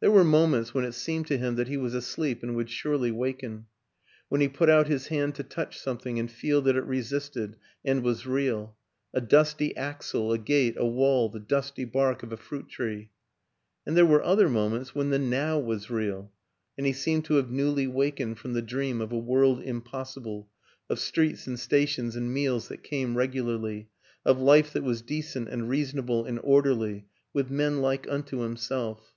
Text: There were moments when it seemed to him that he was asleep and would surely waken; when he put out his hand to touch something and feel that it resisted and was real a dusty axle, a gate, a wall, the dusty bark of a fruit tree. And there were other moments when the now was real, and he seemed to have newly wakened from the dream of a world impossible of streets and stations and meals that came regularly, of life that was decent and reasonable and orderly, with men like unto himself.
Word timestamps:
There 0.00 0.10
were 0.10 0.24
moments 0.24 0.74
when 0.74 0.84
it 0.84 0.92
seemed 0.92 1.26
to 1.28 1.38
him 1.38 1.54
that 1.54 1.68
he 1.68 1.78
was 1.78 1.94
asleep 1.94 2.42
and 2.42 2.54
would 2.54 2.68
surely 2.68 3.10
waken; 3.10 3.64
when 4.28 4.42
he 4.42 4.46
put 4.48 4.68
out 4.68 4.88
his 4.88 5.06
hand 5.06 5.34
to 5.36 5.42
touch 5.42 5.78
something 5.80 6.18
and 6.18 6.30
feel 6.30 6.60
that 6.60 6.76
it 6.76 6.84
resisted 6.84 7.56
and 7.82 8.02
was 8.02 8.26
real 8.26 8.76
a 9.14 9.22
dusty 9.22 9.74
axle, 9.74 10.34
a 10.34 10.36
gate, 10.36 10.74
a 10.76 10.84
wall, 10.84 11.30
the 11.30 11.40
dusty 11.40 11.86
bark 11.86 12.22
of 12.22 12.30
a 12.30 12.36
fruit 12.36 12.68
tree. 12.68 13.08
And 13.86 13.96
there 13.96 14.04
were 14.04 14.22
other 14.22 14.50
moments 14.50 14.94
when 14.94 15.08
the 15.08 15.18
now 15.18 15.58
was 15.58 15.88
real, 15.88 16.30
and 16.76 16.86
he 16.86 16.92
seemed 16.92 17.24
to 17.24 17.36
have 17.36 17.50
newly 17.50 17.86
wakened 17.86 18.38
from 18.38 18.52
the 18.52 18.60
dream 18.60 19.00
of 19.00 19.12
a 19.12 19.18
world 19.18 19.62
impossible 19.62 20.50
of 20.90 20.98
streets 20.98 21.46
and 21.46 21.58
stations 21.58 22.16
and 22.16 22.34
meals 22.34 22.68
that 22.68 22.82
came 22.82 23.16
regularly, 23.16 23.88
of 24.26 24.38
life 24.38 24.74
that 24.74 24.84
was 24.84 25.00
decent 25.00 25.48
and 25.48 25.70
reasonable 25.70 26.26
and 26.26 26.38
orderly, 26.42 27.06
with 27.32 27.48
men 27.50 27.80
like 27.80 28.06
unto 28.10 28.40
himself. 28.40 29.14